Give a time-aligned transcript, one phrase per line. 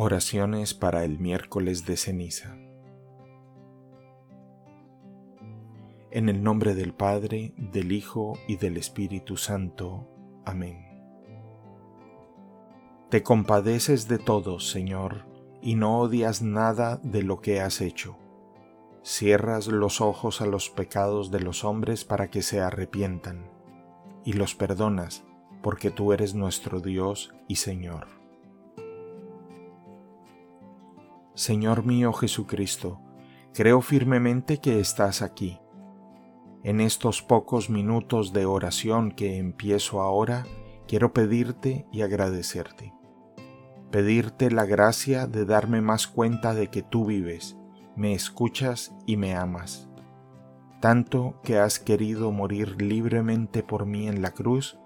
[0.00, 2.56] Oraciones para el miércoles de ceniza.
[6.12, 10.08] En el nombre del Padre, del Hijo y del Espíritu Santo.
[10.44, 10.86] Amén.
[13.10, 15.26] Te compadeces de todos, Señor,
[15.62, 18.16] y no odias nada de lo que has hecho.
[19.02, 23.50] Cierras los ojos a los pecados de los hombres para que se arrepientan,
[24.24, 25.24] y los perdonas,
[25.60, 28.17] porque tú eres nuestro Dios y Señor.
[31.38, 33.00] Señor mío Jesucristo,
[33.54, 35.60] creo firmemente que estás aquí.
[36.64, 40.46] En estos pocos minutos de oración que empiezo ahora,
[40.88, 42.92] quiero pedirte y agradecerte.
[43.92, 47.56] Pedirte la gracia de darme más cuenta de que tú vives,
[47.94, 49.88] me escuchas y me amas.
[50.80, 54.76] Tanto que has querido morir libremente por mí en la cruz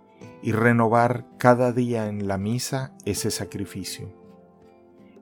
[0.42, 4.21] y renovar cada día en la misa ese sacrificio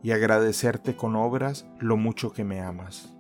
[0.03, 3.15] y agradecerte con obras lo mucho que me amas.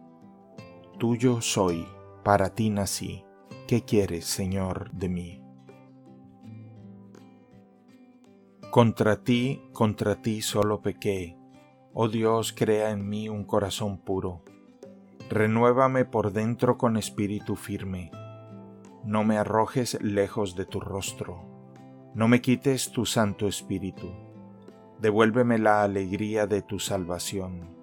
[0.98, 1.86] Tuyo soy,
[2.24, 3.24] para ti nací.
[3.66, 5.44] ¿Qué quieres, Señor, de mí?
[8.70, 11.36] Contra ti, contra ti solo pequé.
[11.92, 14.44] Oh Dios, crea en mí un corazón puro.
[15.28, 18.10] Renuévame por dentro con espíritu firme.
[19.04, 21.42] No me arrojes lejos de tu rostro.
[22.14, 24.29] No me quites tu Santo Espíritu
[25.00, 27.74] Devuélveme la alegría de tu salvación.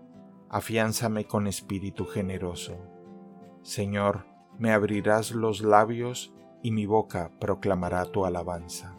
[0.49, 2.77] Afiánzame con espíritu generoso.
[3.63, 4.27] Señor,
[4.59, 8.95] me abrirás los labios y mi boca proclamará tu alabanza.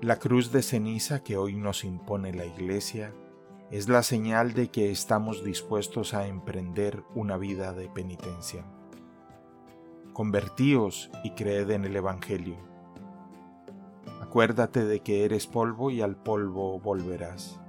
[0.00, 3.12] La cruz de ceniza que hoy nos impone la Iglesia
[3.72, 8.64] es la señal de que estamos dispuestos a emprender una vida de penitencia.
[10.12, 12.73] Convertíos y creed en el Evangelio
[14.34, 17.60] Acuérdate de que eres polvo y al polvo volverás.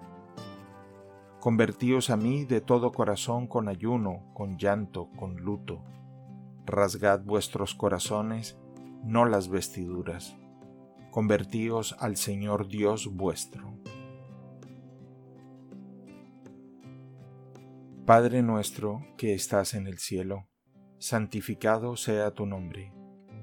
[1.39, 5.83] Convertíos a mí de todo corazón con ayuno, con llanto, con luto.
[6.65, 8.57] Rasgad vuestros corazones,
[9.03, 10.37] no las vestiduras.
[11.11, 13.77] Convertíos al Señor Dios vuestro.
[18.07, 20.47] Padre nuestro que estás en el cielo,
[20.97, 22.94] santificado sea tu nombre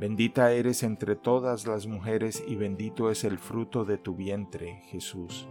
[0.00, 5.46] Bendita eres entre todas las mujeres y bendito es el fruto de tu vientre, Jesús.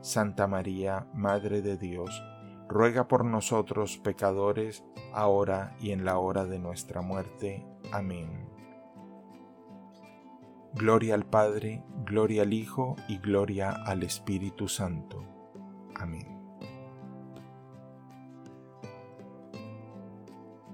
[0.00, 2.22] Santa María, Madre de Dios,
[2.68, 7.66] ruega por nosotros pecadores, ahora y en la hora de nuestra muerte.
[7.90, 8.48] Amén.
[10.74, 15.24] Gloria al Padre, gloria al Hijo y gloria al Espíritu Santo.
[15.96, 16.28] Amén.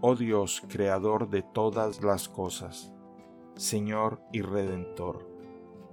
[0.02, 2.92] Oh Dios, Creador de todas las cosas,
[3.58, 5.28] Señor y Redentor,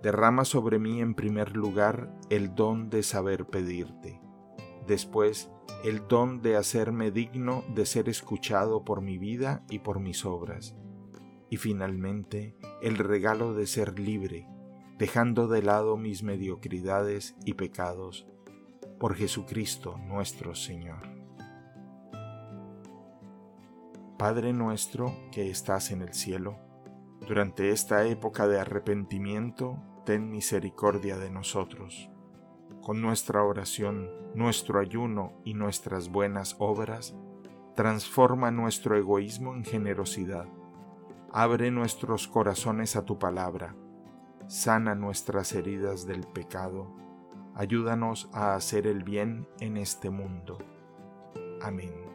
[0.04, 4.22] derrama sobre mí en primer lugar el don de saber pedirte,
[4.86, 5.50] después
[5.84, 10.76] el don de hacerme digno de ser escuchado por mi vida y por mis obras,
[11.50, 14.48] y finalmente el regalo de ser libre,
[15.00, 18.28] dejando de lado mis mediocridades y pecados,
[19.00, 21.10] por Jesucristo nuestro Señor.
[24.20, 26.65] Padre nuestro que estás en el cielo,
[27.28, 32.10] durante esta época de arrepentimiento, ten misericordia de nosotros.
[32.82, 37.16] Con nuestra oración, nuestro ayuno y nuestras buenas obras,
[37.76, 40.48] transforma nuestro egoísmo en generosidad.
[41.32, 43.76] Abre nuestros corazones a tu palabra.
[44.48, 46.96] Sana nuestras heridas del pecado.
[47.56, 50.60] Ayúdanos a hacer el bien en este mundo.
[51.62, 52.15] Amén.